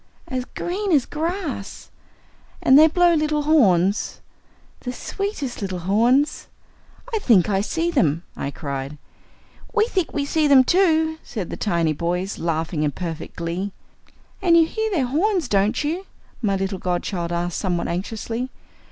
"As 0.27 0.45
green 0.45 0.91
as 0.91 1.05
grass." 1.05 1.91
"And 2.59 2.75
they 2.75 2.87
blow 2.87 3.13
little 3.13 3.43
horns?" 3.43 4.19
"The 4.79 4.91
sweetest 4.91 5.61
little 5.61 5.77
horns!" 5.77 6.47
"I 7.13 7.19
think 7.19 7.51
I 7.51 7.61
see 7.61 7.91
them," 7.91 8.23
I 8.35 8.49
cried. 8.49 8.97
"We 9.75 9.85
think 9.85 10.11
we 10.11 10.25
see 10.25 10.47
them 10.47 10.63
too," 10.63 11.19
said 11.21 11.51
the 11.51 11.55
tiny 11.55 11.93
boys, 11.93 12.39
laughing 12.39 12.81
in 12.81 12.93
perfect 12.93 13.35
glee. 13.35 13.73
"And 14.41 14.57
you 14.57 14.65
hear 14.65 14.89
their 14.89 15.05
horns, 15.05 15.47
don't 15.47 15.83
you?" 15.83 16.07
my 16.41 16.55
little 16.55 16.79
godchild 16.79 17.31
asked 17.31 17.59
somewhat 17.59 17.87
anxiously. 17.87 18.49